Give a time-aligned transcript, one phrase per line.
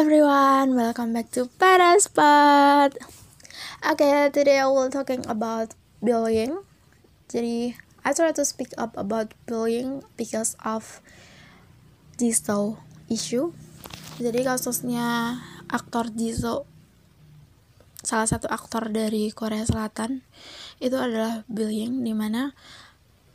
[0.00, 2.96] everyone, welcome back to Paraspot.
[3.84, 6.64] Okay, today I will talking about bullying.
[7.28, 11.04] Jadi, I try to speak up about bullying because of
[12.16, 12.80] Jisoo
[13.12, 13.52] issue.
[14.16, 15.36] Jadi kasusnya
[15.68, 16.64] aktor Jisoo
[18.00, 20.24] salah satu aktor dari Korea Selatan
[20.80, 22.56] itu adalah bullying di mana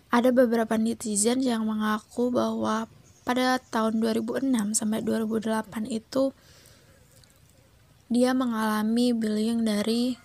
[0.09, 2.89] ada beberapa netizen yang mengaku bahwa
[3.21, 6.33] pada tahun 2006 sampai 2008 itu
[8.09, 10.17] dia mengalami bullying dari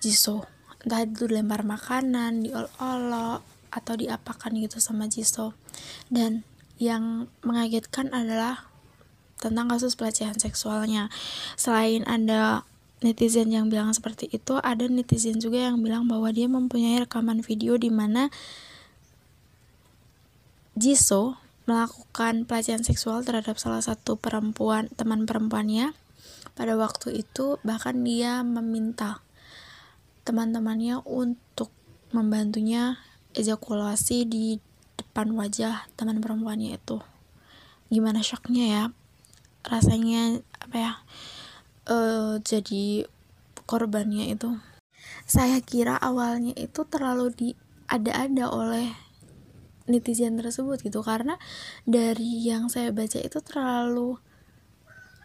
[0.00, 0.44] Jisoo.
[0.86, 3.42] Entah itu dilempar makanan, diolok-olok
[3.74, 5.52] atau diapakan gitu sama Jisoo.
[6.08, 6.46] Dan
[6.80, 8.68] yang mengagetkan adalah
[9.36, 11.12] tentang kasus pelecehan seksualnya.
[11.60, 12.64] Selain ada
[13.04, 17.76] netizen yang bilang seperti itu ada netizen juga yang bilang bahwa dia mempunyai rekaman video
[17.76, 18.32] di mana
[20.76, 21.36] Jisoo
[21.68, 25.92] melakukan pelecehan seksual terhadap salah satu perempuan teman perempuannya
[26.56, 29.20] pada waktu itu bahkan dia meminta
[30.24, 31.70] teman-temannya untuk
[32.10, 32.96] membantunya
[33.36, 34.58] ejakulasi di
[34.96, 36.98] depan wajah teman perempuannya itu.
[37.92, 38.84] Gimana shocknya ya?
[39.68, 40.92] Rasanya apa ya
[41.92, 43.04] uh, jadi
[43.68, 44.56] korbannya itu.
[45.28, 47.48] Saya kira awalnya itu terlalu di
[47.86, 48.90] ada-ada oleh
[49.86, 51.38] netizen tersebut gitu karena
[51.86, 54.18] dari yang saya baca itu terlalu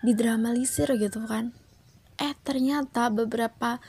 [0.01, 1.53] didramalisir gitu kan.
[2.17, 3.81] Eh ternyata beberapa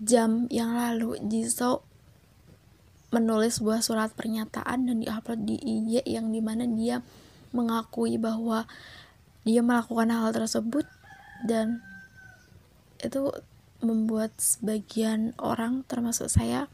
[0.00, 1.84] jam yang lalu Jisoo
[3.10, 7.02] menulis sebuah surat pernyataan dan diupload di IG yang di mana dia
[7.50, 8.70] mengakui bahwa
[9.42, 10.86] dia melakukan hal tersebut
[11.42, 11.82] dan
[13.02, 13.34] itu
[13.82, 16.70] membuat sebagian orang termasuk saya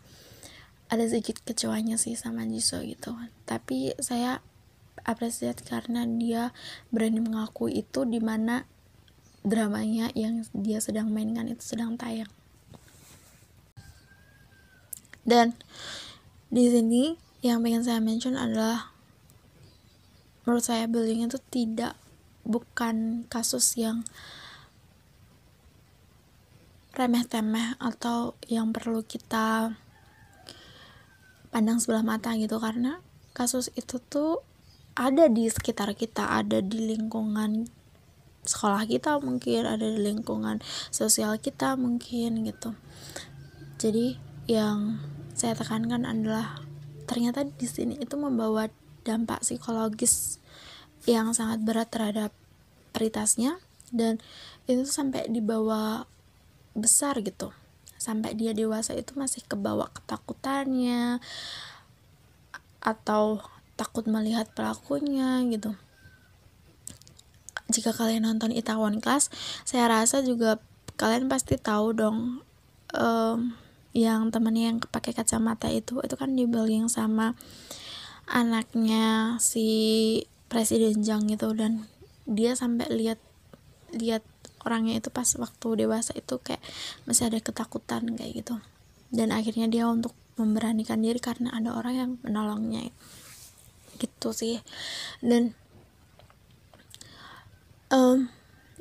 [0.87, 3.17] ada sedikit kecewanya sih sama Jisoo gitu
[3.49, 4.45] tapi saya
[5.07, 6.51] apresiat karena dia
[6.91, 8.67] berani mengaku itu di mana
[9.47, 12.29] dramanya yang dia sedang mainkan itu sedang tayang.
[15.23, 15.55] Dan
[16.51, 17.15] di sini
[17.47, 18.91] yang pengen saya mention adalah
[20.43, 21.95] menurut saya bullying itu tidak
[22.43, 24.07] bukan kasus yang
[26.95, 29.75] remeh-temeh atau yang perlu kita
[31.55, 32.59] pandang sebelah mata gitu.
[32.59, 33.03] Karena
[33.35, 34.43] kasus itu tuh
[34.97, 37.69] ada di sekitar kita ada di lingkungan
[38.47, 42.73] sekolah kita mungkin ada di lingkungan sosial kita mungkin gitu.
[43.77, 44.17] Jadi
[44.49, 45.03] yang
[45.37, 46.65] saya tekankan adalah
[47.05, 48.73] ternyata di sini itu membawa
[49.05, 50.41] dampak psikologis
[51.05, 52.33] yang sangat berat terhadap
[52.91, 53.61] peritasnya
[53.93, 54.19] dan
[54.67, 56.09] itu sampai dibawa
[56.73, 57.53] besar gitu.
[58.01, 61.19] Sampai dia dewasa itu masih kebawa ketakutannya
[62.81, 63.43] atau
[63.77, 65.77] takut melihat pelakunya gitu.
[67.69, 69.29] Jika kalian nonton Itaewon Class
[69.69, 70.59] saya rasa juga
[70.97, 72.41] kalian pasti tahu dong
[72.97, 73.39] um,
[73.97, 77.33] yang temennya yang pakai kacamata itu itu kan dibullying sama
[78.29, 79.67] anaknya si
[80.47, 81.89] presiden Jang gitu dan
[82.27, 83.21] dia sampai lihat
[83.95, 84.23] lihat
[84.67, 86.59] orangnya itu pas waktu dewasa itu kayak
[87.07, 88.59] masih ada ketakutan kayak gitu.
[89.15, 92.91] Dan akhirnya dia untuk memberanikan diri karena ada orang yang menolongnya
[93.99, 94.61] gitu sih
[95.25, 95.57] dan
[97.91, 98.29] um,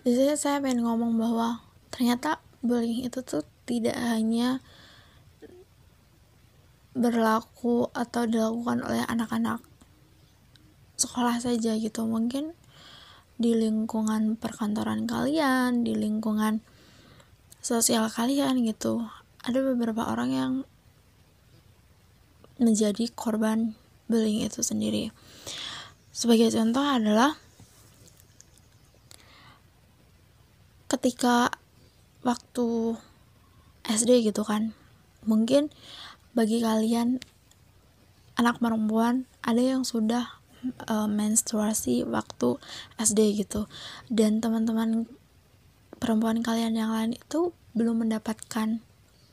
[0.05, 4.61] jadi saya pengen ngomong bahwa ternyata bullying itu tuh tidak hanya
[6.95, 9.59] berlaku atau dilakukan oleh anak-anak
[10.95, 12.55] sekolah saja gitu mungkin
[13.35, 16.63] di lingkungan perkantoran kalian, di lingkungan
[17.59, 19.03] sosial kalian gitu.
[19.43, 20.53] Ada beberapa orang yang
[22.55, 25.09] menjadi korban bullying itu sendiri.
[26.15, 27.35] Sebagai contoh adalah
[30.87, 31.51] ketika
[32.23, 32.97] waktu
[33.85, 34.73] SD gitu kan.
[35.25, 35.73] Mungkin
[36.37, 37.19] bagi kalian
[38.35, 40.37] anak perempuan ada yang sudah
[40.89, 42.59] uh, menstruasi waktu
[42.99, 43.69] SD gitu
[44.11, 45.07] dan teman-teman
[45.97, 48.83] perempuan kalian yang lain itu belum mendapatkan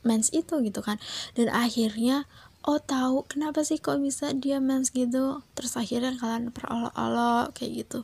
[0.03, 0.99] mens itu gitu kan
[1.35, 2.27] dan akhirnya
[2.63, 3.27] oh tahu.
[3.27, 5.43] Kenapa sih kok bisa dia mens gitu?
[5.55, 7.99] Terus akhirnya kalian perolok-olok kayak gitu.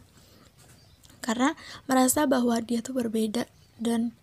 [1.23, 1.55] Karena
[1.87, 3.47] merasa bahwa dia tuh berbeda
[3.79, 4.15] dan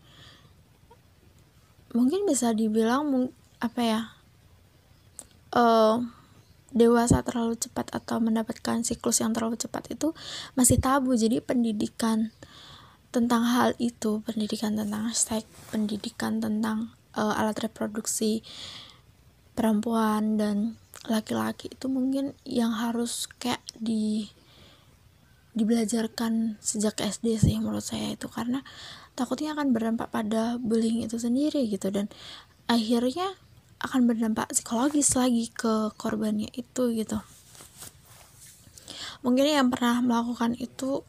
[1.96, 4.00] mungkin bisa dibilang apa ya
[5.56, 6.04] uh,
[6.76, 10.12] dewasa terlalu cepat atau mendapatkan siklus yang terlalu cepat itu
[10.52, 11.16] masih tabu.
[11.16, 12.36] Jadi pendidikan
[13.14, 18.44] tentang hal itu pendidikan tentang seks pendidikan tentang uh, alat reproduksi
[19.56, 20.76] perempuan dan
[21.08, 24.28] laki-laki itu mungkin yang harus kayak di
[25.56, 28.28] dibelajarkan sejak SD sih menurut saya itu.
[28.28, 28.60] Karena
[29.16, 31.88] takutnya akan berdampak pada bullying itu sendiri gitu.
[31.88, 32.12] Dan
[32.68, 33.32] akhirnya
[33.80, 37.18] akan berdampak psikologis lagi ke korbannya itu gitu.
[39.24, 41.00] Mungkin yang pernah melakukan itu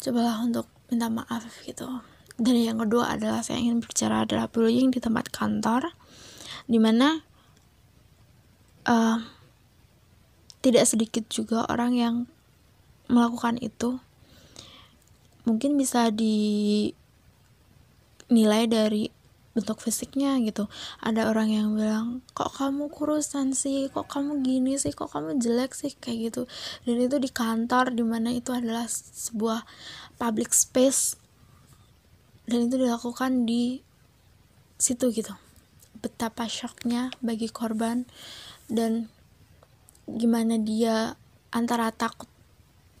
[0.00, 1.86] cobalah untuk minta maaf gitu.
[2.40, 5.92] Dan yang kedua adalah saya ingin bicara adalah bullying di tempat kantor
[6.70, 7.18] di mana
[8.86, 9.18] uh,
[10.62, 12.30] tidak sedikit juga orang yang
[13.10, 13.98] melakukan itu.
[15.42, 17.10] Mungkin bisa dinilai
[18.70, 19.10] dari
[19.50, 20.70] bentuk fisiknya gitu.
[21.02, 23.90] Ada orang yang bilang kok kamu kurusan sih?
[23.90, 24.94] Kok kamu gini sih?
[24.94, 25.90] Kok kamu jelek sih?
[25.98, 26.42] Kayak gitu.
[26.86, 29.66] Dan itu di kantor di mana itu adalah sebuah
[30.22, 31.18] public space.
[32.46, 33.82] Dan itu dilakukan di
[34.78, 35.49] situ gitu
[36.00, 38.08] betapa shocknya bagi korban
[38.66, 39.12] dan
[40.08, 41.14] gimana dia
[41.54, 42.26] antara takut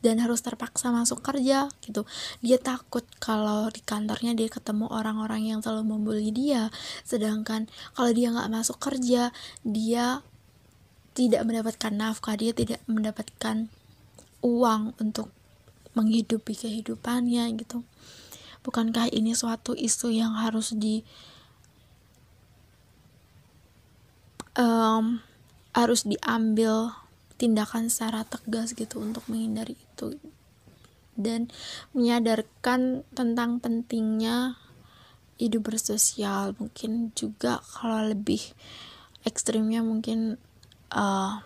[0.00, 2.08] dan harus terpaksa masuk kerja gitu.
[2.40, 6.72] Dia takut kalau di kantornya dia ketemu orang-orang yang selalu membuli dia.
[7.04, 9.28] Sedangkan kalau dia nggak masuk kerja
[9.60, 10.24] dia
[11.12, 13.68] tidak mendapatkan nafkah dia tidak mendapatkan
[14.40, 15.28] uang untuk
[15.92, 17.84] menghidupi kehidupannya gitu.
[18.64, 21.04] Bukankah ini suatu isu yang harus di
[24.60, 25.24] um,
[25.72, 26.92] harus diambil
[27.40, 30.20] tindakan secara tegas gitu untuk menghindari itu.
[31.16, 31.48] Dan
[31.96, 34.60] menyadarkan tentang pentingnya
[35.40, 36.52] hidup bersosial.
[36.60, 38.40] Mungkin juga kalau lebih
[39.24, 40.36] ekstrimnya mungkin
[40.92, 41.40] uh,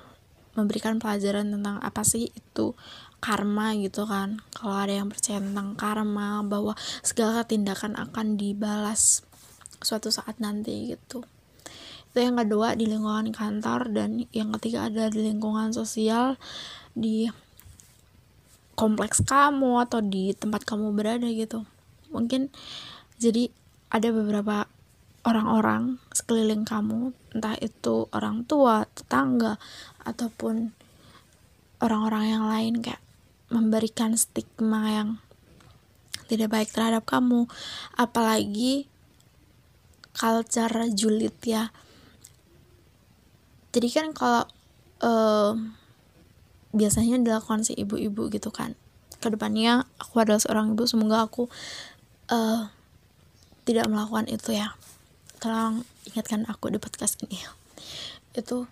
[0.59, 2.75] memberikan pelajaran tentang apa sih itu
[3.23, 4.43] karma gitu kan.
[4.51, 9.23] Kalau ada yang percaya tentang karma bahwa segala tindakan akan dibalas
[9.83, 11.27] suatu saat nanti gitu
[12.15, 16.39] itu yang kedua di lingkungan kantor dan yang ketiga ada di lingkungan sosial
[16.95, 17.27] di
[18.79, 21.67] kompleks kamu atau di tempat kamu berada gitu.
[22.15, 22.55] Mungkin
[23.19, 23.51] jadi
[23.91, 24.71] ada beberapa
[25.27, 29.59] orang-orang sekeliling kamu entah itu orang tua tetangga
[30.07, 30.71] ataupun
[31.83, 33.03] orang-orang yang lain kayak
[33.51, 35.09] memberikan stigma yang
[36.31, 37.51] tidak baik terhadap kamu.
[37.99, 38.87] Apalagi
[40.15, 41.75] culture julid ya
[43.75, 44.47] jadi kan kalau
[45.03, 45.59] uh,
[46.71, 48.79] biasanya dilakukan si ibu-ibu gitu kan.
[49.19, 51.51] Ke depannya aku adalah seorang ibu semoga aku
[52.31, 52.71] uh,
[53.67, 54.79] tidak melakukan itu ya.
[55.43, 57.43] Tolong ingatkan aku di podcast ini.
[58.39, 58.71] Itu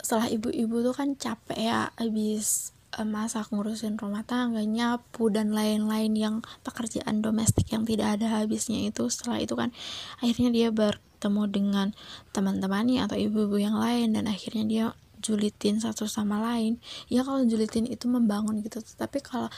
[0.00, 6.12] setelah ibu-ibu tuh kan capek ya habis uh, masak ngurusin rumah tangga nyapu dan lain-lain
[6.18, 6.34] yang
[6.66, 9.70] pekerjaan domestik yang tidak ada habisnya itu setelah itu kan
[10.18, 11.88] akhirnya dia ber bertemu dengan
[12.32, 14.86] teman-temannya atau ibu-ibu yang lain dan akhirnya dia
[15.20, 16.80] julitin satu sama lain.
[17.12, 18.80] Ya kalau julitin itu membangun gitu.
[18.96, 19.52] Tapi kalau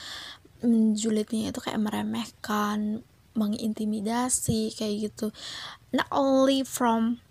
[0.59, 2.99] menjulitnya itu kayak meremehkan
[3.39, 5.31] mengintimidasi kayak gitu.
[5.95, 7.23] Not only from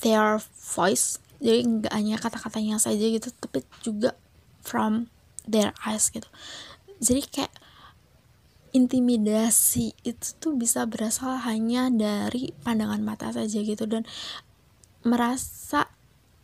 [0.00, 4.16] their voice jadi nggak hanya kata-katanya saja gitu tapi juga
[4.64, 5.12] from
[5.44, 6.24] their eyes gitu.
[6.96, 7.52] Jadi kayak
[8.70, 14.06] intimidasi itu tuh bisa berasal hanya dari pandangan mata saja gitu dan
[15.02, 15.90] merasa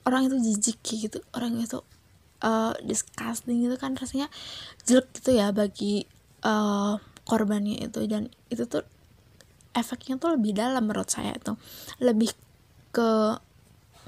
[0.06, 1.82] orang itu jijik gitu orang itu
[2.42, 4.30] uh, disgusting gitu kan rasanya
[4.86, 6.06] jelek gitu ya bagi
[6.46, 8.86] uh, korbannya itu dan itu tuh
[9.76, 11.52] efeknya tuh lebih dalam menurut saya itu.
[12.00, 12.32] Lebih
[12.96, 13.36] ke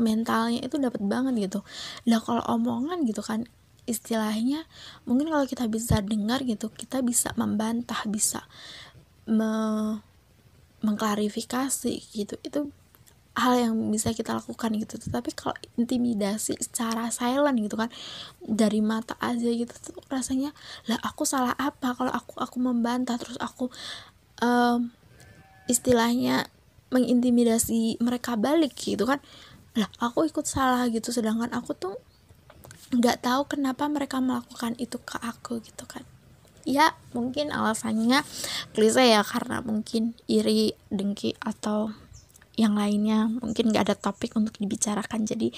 [0.00, 1.60] mentalnya itu dapat banget gitu.
[2.08, 3.44] Lah kalau omongan gitu kan
[3.88, 4.68] istilahnya
[5.08, 8.44] mungkin kalau kita bisa dengar gitu kita bisa membantah bisa
[9.24, 9.96] me
[10.82, 12.34] mengklarifikasi gitu.
[12.42, 12.70] Itu
[13.38, 14.98] hal yang bisa kita lakukan gitu.
[14.98, 17.90] Tapi kalau intimidasi secara silent gitu kan
[18.42, 20.50] dari mata aja gitu tuh rasanya
[20.90, 23.18] lah aku salah apa kalau aku aku membantah?
[23.18, 23.70] Terus aku
[24.42, 24.90] um,
[25.70, 26.50] istilahnya
[26.90, 29.22] mengintimidasi mereka balik gitu kan.
[29.78, 31.94] Lah aku ikut salah gitu sedangkan aku tuh
[32.88, 36.04] nggak tahu kenapa mereka melakukan itu ke aku gitu kan.
[36.64, 38.24] Ya mungkin alasannya
[38.76, 41.92] klise ya karena mungkin iri dengki atau
[42.56, 43.28] yang lainnya.
[43.28, 45.52] Mungkin nggak ada topik untuk dibicarakan jadi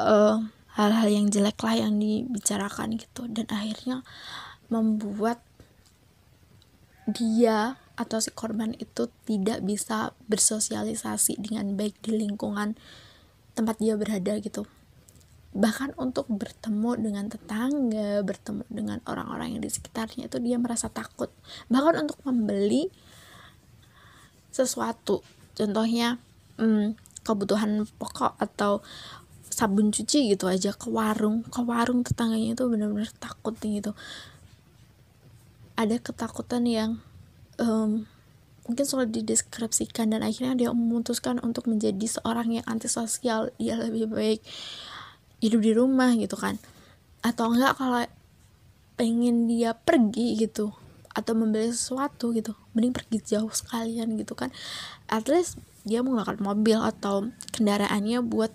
[0.00, 0.36] eh,
[0.76, 3.28] hal-hal yang jelek lah yang dibicarakan gitu.
[3.28, 4.04] Dan akhirnya
[4.68, 5.40] membuat
[7.08, 12.78] dia atau si korban itu tidak bisa bersosialisasi dengan baik di lingkungan
[13.52, 14.64] tempat dia berada gitu
[15.52, 21.28] bahkan untuk bertemu dengan tetangga, bertemu dengan orang-orang yang di sekitarnya itu dia merasa takut.
[21.68, 22.88] Bahkan untuk membeli
[24.48, 25.20] sesuatu,
[25.52, 26.16] contohnya
[26.56, 28.82] hmm, kebutuhan pokok atau
[29.52, 33.92] sabun cuci gitu aja ke warung ke warung tetangganya itu benar-benar takut gitu
[35.76, 36.90] ada ketakutan yang
[37.60, 38.08] um,
[38.64, 44.40] mungkin sulit dideskripsikan dan akhirnya dia memutuskan untuk menjadi seorang yang antisosial dia lebih baik
[45.42, 46.62] hidup di rumah gitu kan.
[47.26, 48.06] Atau enggak kalau
[48.94, 50.70] pengen dia pergi gitu
[51.12, 54.54] atau membeli sesuatu gitu mending pergi jauh sekalian gitu kan.
[55.10, 58.54] At least dia menggunakan mobil atau kendaraannya buat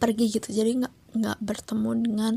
[0.00, 0.48] pergi gitu.
[0.50, 2.34] Jadi nggak nggak bertemu dengan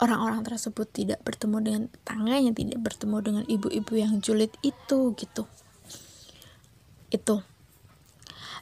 [0.00, 5.48] orang-orang tersebut tidak bertemu dengan tetangganya tidak bertemu dengan ibu-ibu yang julid itu gitu.
[7.10, 7.42] Itu.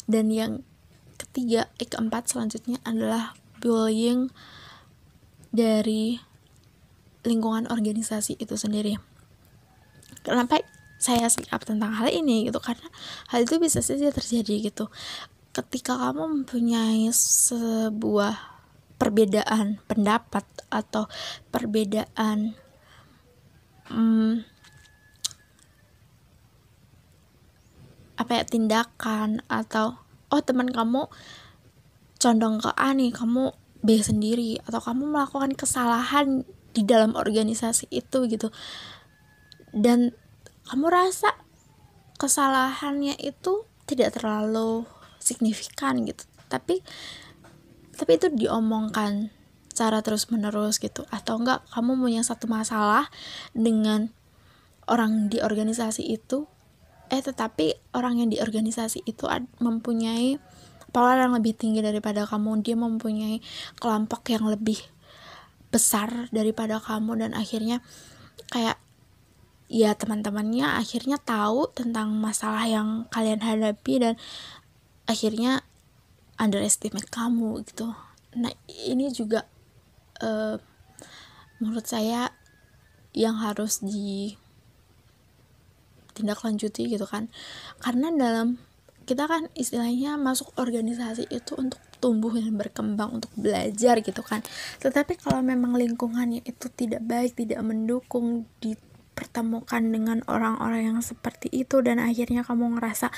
[0.08, 0.64] Dan yang
[1.20, 4.30] ketiga eh keempat selanjutnya adalah bullying
[5.50, 6.18] dari
[7.26, 8.96] lingkungan organisasi itu sendiri.
[10.22, 10.62] Kenapa
[10.98, 12.90] saya sikap tentang hal ini gitu karena
[13.30, 14.90] hal itu bisa saja terjadi gitu.
[15.54, 18.58] Ketika kamu mempunyai sebuah
[18.98, 21.06] perbedaan pendapat atau
[21.54, 22.58] perbedaan
[23.88, 24.42] hmm,
[28.18, 29.94] apa ya tindakan atau
[30.34, 31.06] oh teman kamu
[32.18, 36.42] condong ke A nih kamu B sendiri atau kamu melakukan kesalahan
[36.74, 38.50] di dalam organisasi itu gitu.
[39.70, 40.12] Dan
[40.66, 41.38] kamu rasa
[42.18, 44.84] kesalahannya itu tidak terlalu
[45.22, 46.26] signifikan gitu.
[46.50, 46.82] Tapi
[47.98, 49.30] tapi itu diomongkan
[49.74, 51.06] cara terus menerus gitu.
[51.14, 53.06] Atau enggak kamu punya satu masalah
[53.54, 54.10] dengan
[54.90, 56.50] orang di organisasi itu
[57.08, 59.24] eh tetapi orang yang di organisasi itu
[59.64, 60.36] mempunyai
[60.90, 63.44] power yang lebih tinggi daripada kamu dia mempunyai
[63.76, 64.80] kelompok yang lebih
[65.68, 67.84] besar daripada kamu dan akhirnya
[68.48, 68.80] kayak
[69.68, 74.14] ya teman-temannya akhirnya tahu tentang masalah yang kalian hadapi dan
[75.04, 75.60] akhirnya
[76.40, 77.92] underestimate kamu gitu.
[78.40, 79.44] Nah ini juga
[80.24, 80.56] uh,
[81.60, 82.32] menurut saya
[83.12, 84.38] yang harus di
[86.16, 87.28] tindak lanjuti gitu kan.
[87.82, 88.56] Karena dalam
[89.08, 94.44] kita kan istilahnya masuk organisasi itu untuk tumbuh dan berkembang untuk belajar gitu kan.
[94.84, 101.80] Tetapi kalau memang lingkungannya itu tidak baik tidak mendukung dipertemukan dengan orang-orang yang seperti itu
[101.80, 103.08] dan akhirnya kamu ngerasa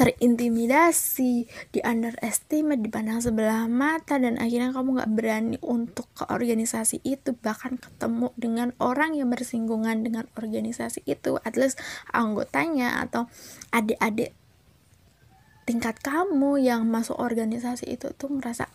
[0.00, 1.44] terintimidasi,
[1.76, 7.76] di underestimate, dipandang sebelah mata dan akhirnya kamu nggak berani untuk ke organisasi itu bahkan
[7.76, 11.76] ketemu dengan orang yang bersinggungan dengan organisasi itu at least
[12.16, 13.28] anggotanya atau
[13.76, 14.32] adik-adik
[15.70, 18.66] tingkat kamu yang masuk organisasi itu tuh merasa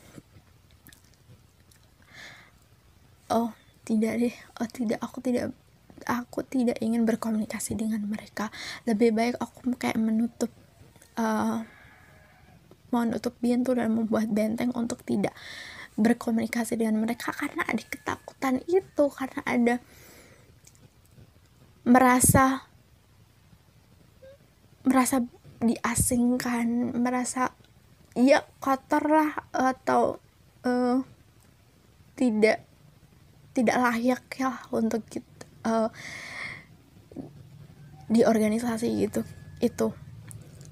[3.28, 3.52] oh
[3.84, 5.52] tidak deh oh tidak aku tidak
[6.08, 8.54] aku tidak ingin berkomunikasi dengan mereka.
[8.86, 10.52] Lebih baik aku kayak menutup
[11.18, 11.64] uh,
[12.94, 15.34] menutup pintu dan membuat benteng untuk tidak
[15.96, 19.76] berkomunikasi dengan mereka karena ada ketakutan itu karena ada
[21.88, 22.68] merasa
[24.86, 25.24] merasa
[25.60, 27.52] diasingkan merasa
[28.16, 30.24] ya kotor lah atau
[30.64, 31.00] uh,
[32.16, 32.64] tidak
[33.56, 35.04] tidak layak ya untuk
[35.64, 35.92] uh,
[38.12, 39.22] di organisasi gitu
[39.64, 39.92] itu.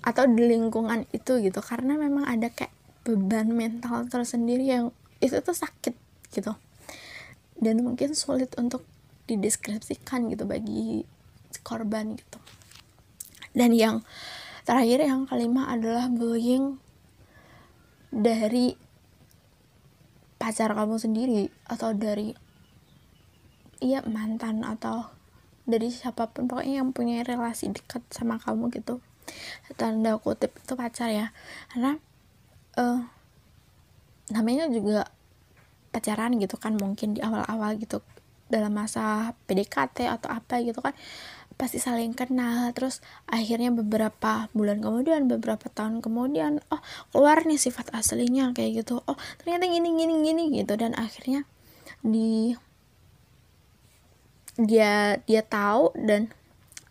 [0.04, 2.76] Atau di lingkungan itu gitu karena memang ada kayak
[3.08, 4.92] beban mental tersendiri yang
[5.24, 5.96] itu tuh sakit
[6.36, 6.52] gitu.
[7.56, 8.84] Dan mungkin sulit untuk
[9.32, 11.08] dideskripsikan gitu bagi
[11.64, 12.40] korban gitu.
[13.56, 14.04] Dan yang
[14.64, 16.80] terakhir yang kelima adalah bullying
[18.14, 18.76] dari
[20.40, 22.36] pacar kamu sendiri atau dari
[23.84, 25.08] iya mantan atau
[25.64, 29.00] dari siapa pun pokoknya yang punya relasi dekat sama kamu gitu.
[29.80, 31.32] Tanda kutip itu pacar ya.
[31.72, 31.96] Karena
[32.76, 33.00] uh,
[34.32, 35.08] namanya juga
[35.96, 38.04] pacaran gitu kan mungkin di awal-awal gitu
[38.52, 40.94] dalam masa PDKT atau apa gitu kan
[41.56, 42.72] pasti saling kenal.
[42.76, 46.82] Terus akhirnya beberapa bulan kemudian beberapa tahun kemudian oh
[47.14, 49.02] keluar nih sifat aslinya kayak gitu.
[49.06, 50.74] Oh ternyata gini gini gini gitu.
[50.76, 51.46] Dan akhirnya
[52.04, 52.54] di
[54.60, 56.30] dia dia tahu dan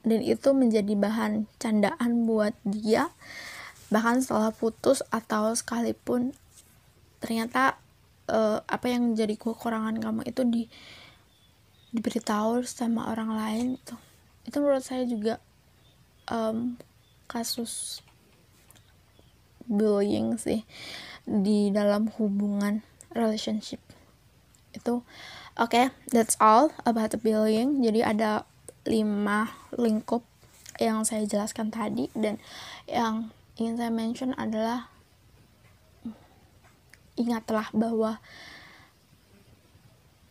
[0.02, 3.10] dan itu menjadi bahan candaan buat dia.
[3.92, 6.34] Bahkan setelah putus atau sekalipun
[7.22, 7.78] ternyata
[8.26, 10.62] uh, apa yang menjadi kekurangan kamu itu di
[11.92, 13.96] diberitahu sama orang lain itu
[14.46, 15.38] itu menurut saya juga
[16.30, 16.74] um,
[17.30, 18.02] kasus
[19.66, 20.66] bullying sih
[21.24, 22.82] di dalam hubungan
[23.14, 23.78] relationship.
[24.74, 25.06] Itu
[25.56, 27.80] oke okay, that's all about the bullying.
[27.80, 28.44] Jadi ada
[28.82, 30.26] lima lingkup
[30.82, 32.42] yang saya jelaskan tadi dan
[32.90, 34.90] yang ingin saya mention adalah
[37.14, 38.18] ingatlah bahwa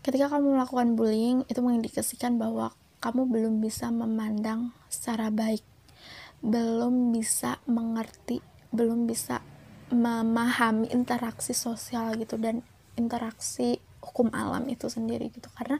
[0.02, 5.66] ketika kamu melakukan bullying itu mengindikasikan bahwa kamu belum bisa memandang secara baik
[6.42, 8.42] belum bisa mengerti
[8.74, 9.44] belum bisa
[9.92, 12.64] memahami interaksi sosial gitu dan
[12.96, 15.52] interaksi hukum alam itu sendiri gitu.
[15.54, 15.78] Karena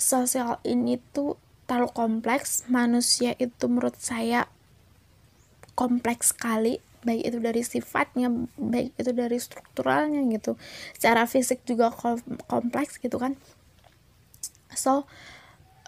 [0.00, 1.36] sosial ini tuh
[1.68, 4.48] terlalu kompleks manusia itu menurut saya
[5.76, 10.56] kompleks sekali baik itu dari sifatnya baik itu dari strukturalnya gitu.
[10.96, 11.92] Secara fisik juga
[12.48, 13.36] kompleks gitu kan
[14.76, 15.08] so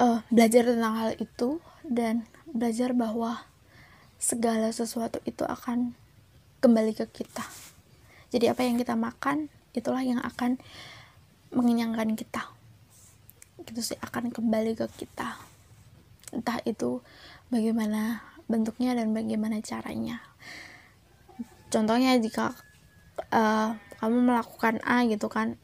[0.01, 3.45] uh, belajar tentang hal itu dan belajar bahwa
[4.17, 5.93] segala sesuatu itu akan
[6.65, 7.45] kembali ke kita.
[8.33, 10.59] Jadi apa yang kita makan itulah yang akan
[11.53, 12.49] mengenyangkan kita.
[13.63, 15.37] Gitu sih akan kembali ke kita.
[16.35, 17.05] Entah itu
[17.53, 20.23] bagaimana bentuknya dan bagaimana caranya.
[21.71, 22.55] Contohnya jika
[23.31, 25.59] uh, kamu melakukan A gitu kan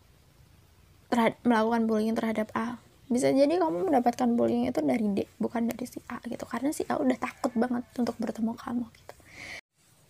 [1.44, 2.80] melakukan bullying terhadap A
[3.12, 6.48] bisa jadi kamu mendapatkan bullying itu dari D bukan dari si A gitu.
[6.48, 9.14] Karena si A udah takut banget untuk bertemu kamu gitu.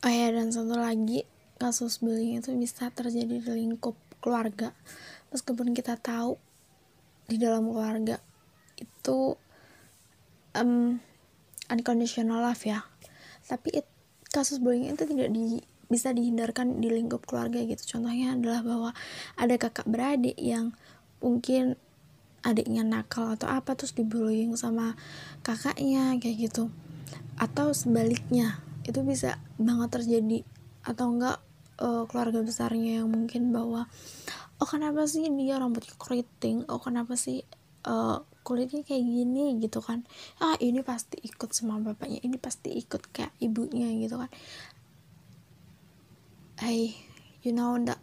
[0.07, 1.27] Oh ya dan satu lagi
[1.59, 4.71] kasus bullying itu bisa terjadi di lingkup keluarga.
[5.35, 6.39] Meskipun kita tahu
[7.27, 8.23] di dalam keluarga
[8.79, 9.35] itu
[10.55, 10.99] um,
[11.71, 12.87] unconditional love ya.
[13.47, 13.87] Tapi it,
[14.31, 17.99] kasus bullying itu tidak di bisa dihindarkan di lingkup keluarga gitu.
[17.99, 18.91] Contohnya adalah bahwa
[19.37, 20.73] ada kakak beradik yang
[21.21, 21.77] mungkin
[22.43, 24.99] adiknya nakal atau apa terus dibullying sama
[25.47, 26.69] kakaknya kayak gitu.
[27.39, 30.43] Atau sebaliknya itu bisa banget terjadi.
[30.83, 31.39] Atau enggak
[31.79, 33.87] uh, keluarga besarnya yang mungkin bahwa
[34.59, 36.67] oh kenapa sih dia rambutnya keriting?
[36.67, 37.47] Oh kenapa sih
[37.87, 39.57] uh, kulitnya kayak gini?
[39.63, 40.03] Gitu kan.
[40.43, 44.31] Ah ini pasti ikut sama bapaknya ini pasti ikut kayak ibunya gitu kan.
[46.59, 46.95] Hey
[47.43, 47.99] you know ndak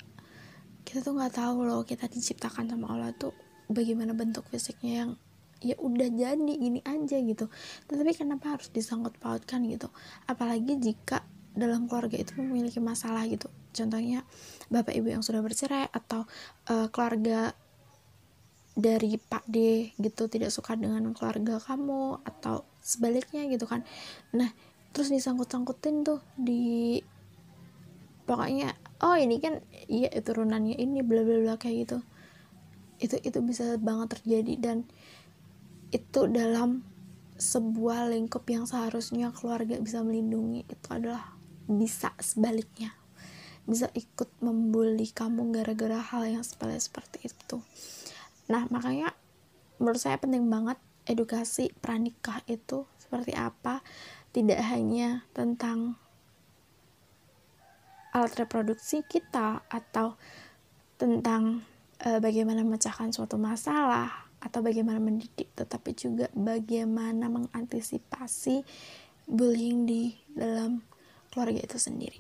[0.83, 3.31] kita tuh nggak tahu loh kita diciptakan sama Allah tuh
[3.69, 5.11] bagaimana bentuk fisiknya yang
[5.59, 7.47] ya udah jadi gini aja gitu.
[7.87, 9.91] Tetapi kenapa harus disangkut pautkan gitu?
[10.25, 13.51] Apalagi jika dalam keluarga itu memiliki masalah gitu.
[13.75, 14.25] Contohnya
[14.71, 16.25] bapak ibu yang sudah bercerai atau
[16.71, 17.53] uh, keluarga
[18.79, 23.83] dari Pak D gitu tidak suka dengan keluarga kamu atau sebaliknya gitu kan.
[24.31, 24.49] Nah
[24.95, 26.97] terus disangkut-sangkutin tuh di
[28.25, 28.73] pokoknya
[29.05, 31.97] oh ini kan iya turunannya ini bla bla bla kayak gitu
[32.99, 34.77] itu itu bisa banget terjadi dan
[35.89, 36.85] itu dalam
[37.39, 40.67] sebuah lingkup yang seharusnya keluarga bisa melindungi.
[40.67, 41.33] Itu adalah
[41.65, 42.93] bisa sebaliknya.
[43.63, 47.63] Bisa ikut membuli kamu gara-gara hal yang sepele seperti itu.
[48.51, 49.15] Nah makanya
[49.79, 50.75] menurut saya penting banget
[51.07, 53.81] edukasi pranikah itu seperti apa.
[54.29, 55.97] Tidak hanya tentang
[58.13, 60.17] alat reproduksi kita atau
[60.99, 61.63] tentang
[61.99, 68.63] e, bagaimana memecahkan suatu masalah atau bagaimana mendidik tetapi juga bagaimana mengantisipasi
[69.27, 70.81] bullying di dalam
[71.29, 72.19] keluarga itu sendiri.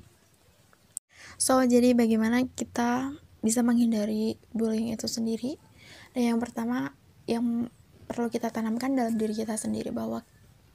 [1.39, 5.55] So, jadi bagaimana kita bisa menghindari bullying itu sendiri?
[6.11, 6.91] Dan yang pertama
[7.25, 7.71] yang
[8.11, 10.25] perlu kita tanamkan dalam diri kita sendiri bahwa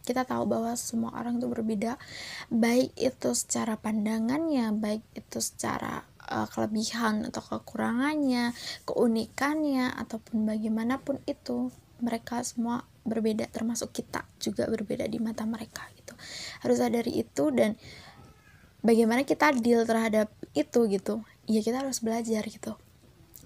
[0.04, 1.96] kita tahu bahwa semua orang itu berbeda
[2.52, 8.56] baik itu secara pandangannya baik itu secara uh, kelebihan atau kekurangannya
[8.88, 16.16] keunikannya ataupun bagaimanapun itu mereka semua berbeda termasuk kita juga berbeda di mata mereka gitu.
[16.64, 17.76] Harus sadari itu dan
[18.80, 21.24] bagaimana kita deal terhadap itu gitu.
[21.44, 22.80] Ya kita harus belajar gitu.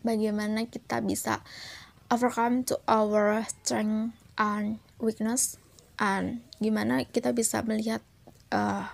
[0.07, 1.43] Bagaimana kita bisa
[2.09, 5.59] overcome to our strength and weakness
[5.99, 8.01] and gimana kita bisa melihat
[8.55, 8.87] uh,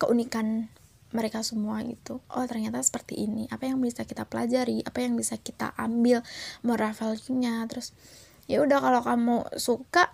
[0.00, 0.72] keunikan
[1.08, 2.20] mereka semua gitu.
[2.28, 3.48] Oh ternyata seperti ini.
[3.48, 4.84] Apa yang bisa kita pelajari?
[4.84, 6.20] Apa yang bisa kita ambil
[6.60, 7.64] moral value-nya?
[7.70, 7.96] Terus
[8.44, 10.12] ya udah kalau kamu suka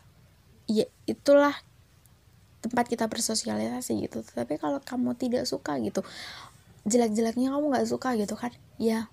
[0.70, 1.54] ya itulah
[2.62, 4.22] tempat kita bersosialisasi gitu.
[4.22, 6.06] Tapi kalau kamu tidak suka gitu
[6.84, 8.54] jelek-jeleknya kamu nggak suka gitu kan?
[8.78, 9.10] Ya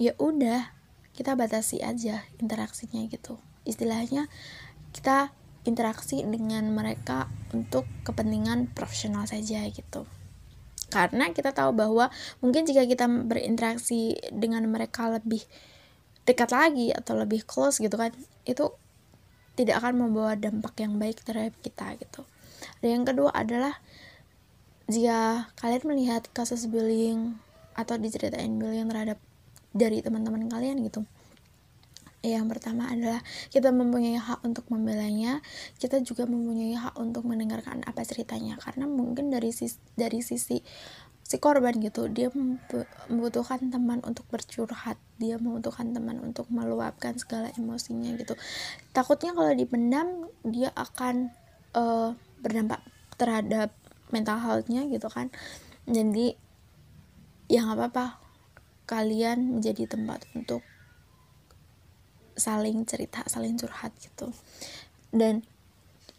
[0.00, 0.72] ya udah
[1.12, 3.36] kita batasi aja interaksinya gitu.
[3.68, 4.32] Istilahnya
[4.96, 5.28] kita
[5.68, 10.08] interaksi dengan mereka untuk kepentingan profesional saja gitu
[10.88, 12.08] karena kita tahu bahwa
[12.40, 15.44] mungkin jika kita berinteraksi dengan mereka lebih
[16.24, 18.12] dekat lagi atau lebih close gitu kan
[18.44, 18.72] itu
[19.56, 22.22] tidak akan membawa dampak yang baik terhadap kita gitu.
[22.78, 23.80] Dan yang kedua adalah
[24.88, 27.36] jika kalian melihat kasus bullying
[27.76, 29.18] atau diceritain bullying terhadap
[29.76, 31.04] dari teman-teman kalian gitu
[32.18, 33.22] yang pertama adalah
[33.54, 35.38] kita mempunyai hak untuk membelanya
[35.78, 38.58] kita juga mempunyai hak untuk mendengarkan apa ceritanya.
[38.58, 40.58] Karena mungkin dari sisi dari sisi
[41.28, 48.16] si korban gitu dia membutuhkan teman untuk bercurhat dia membutuhkan teman untuk meluapkan segala emosinya
[48.16, 48.34] gitu.
[48.96, 51.30] Takutnya kalau dipendam dia akan
[51.76, 52.80] uh, berdampak
[53.20, 53.70] terhadap
[54.08, 55.28] mental healthnya gitu kan.
[55.84, 56.34] Jadi
[57.46, 58.06] ya nggak apa-apa
[58.88, 60.64] kalian menjadi tempat untuk
[62.38, 64.32] saling cerita saling curhat gitu.
[65.12, 65.44] Dan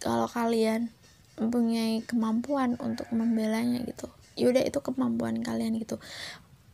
[0.04, 0.92] kalau kalian
[1.40, 6.00] mempunyai kemampuan untuk membelanya gitu yaudah itu kemampuan kalian gitu.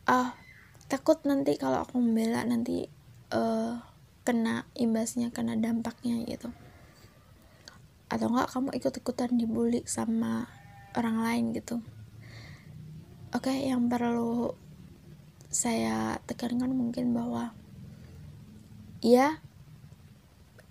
[0.06, 0.38] Ah
[0.86, 2.86] takut nanti kalau aku membela nanti
[3.34, 3.82] uh,
[4.22, 6.54] kena imbasnya kena dampaknya gitu.
[8.06, 10.46] Atau enggak kamu ikut-ikutan dibully sama
[10.94, 11.82] orang lain gitu.
[13.34, 14.54] Oke okay, yang perlu
[15.50, 17.50] saya tekankan mungkin bahwa
[19.00, 19.40] ya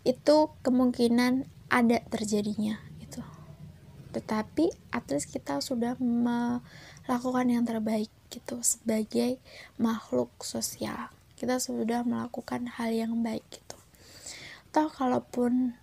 [0.05, 2.85] itu kemungkinan ada terjadinya
[4.15, 9.43] tetapi at least kita sudah melakukan yang terbaik gitu sebagai
[9.75, 11.11] makhluk sosial.
[11.35, 13.75] Kita sudah melakukan hal yang baik gitu.
[14.71, 15.75] Toh kalaupun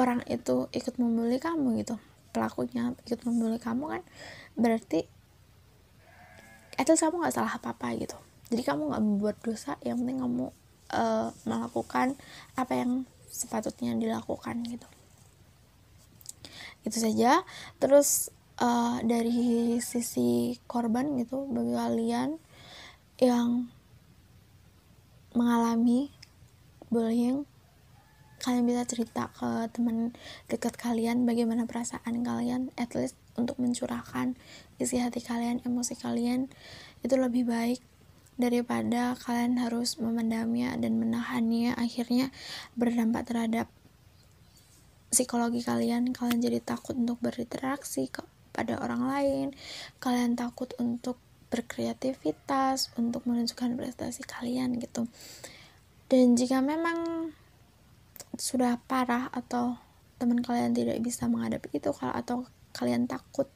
[0.00, 2.00] orang itu ikut membuli kamu gitu
[2.34, 4.02] pelakunya ikut membuli kamu kan
[4.58, 5.06] berarti
[6.74, 8.16] itu kamu nggak salah apa apa gitu.
[8.48, 10.48] Jadi kamu nggak membuat dosa yang penting kamu
[10.94, 12.14] uh, melakukan
[12.54, 14.86] apa yang sepatutnya dilakukan gitu.
[16.86, 17.42] Itu saja.
[17.82, 18.30] Terus
[18.62, 22.38] uh, dari sisi korban gitu bagi kalian
[23.18, 23.66] yang
[25.34, 26.14] mengalami
[26.90, 27.42] bullying
[28.44, 30.12] kalian bisa cerita ke teman
[30.52, 34.36] dekat kalian bagaimana perasaan kalian at least untuk mencurahkan
[34.76, 36.52] isi hati kalian emosi kalian
[37.00, 37.80] itu lebih baik
[38.34, 42.34] daripada kalian harus memendamnya dan menahannya akhirnya
[42.74, 43.66] berdampak terhadap
[45.14, 46.10] psikologi kalian.
[46.10, 48.10] Kalian jadi takut untuk berinteraksi
[48.50, 49.46] pada orang lain.
[50.02, 51.18] Kalian takut untuk
[51.54, 55.06] berkreativitas untuk menunjukkan prestasi kalian gitu.
[56.10, 57.30] Dan jika memang
[58.34, 59.78] sudah parah atau
[60.18, 62.36] teman kalian tidak bisa menghadapi itu kalau atau
[62.74, 63.46] kalian takut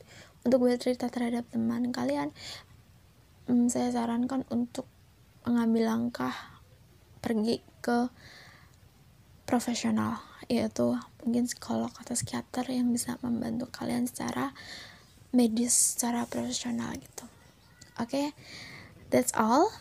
[0.46, 2.30] untuk bercerita terhadap teman kalian
[3.48, 4.84] hmm, saya sarankan untuk
[5.48, 6.36] mengambil langkah
[7.24, 8.12] pergi ke
[9.48, 10.92] profesional yaitu
[11.24, 14.52] mungkin psikolog atau psikiater yang bisa membantu kalian secara
[15.32, 17.24] medis secara profesional gitu
[17.96, 18.36] oke okay?
[19.08, 19.72] that's all